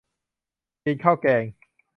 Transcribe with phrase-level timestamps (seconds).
[0.83, 1.43] กินข้าวแกง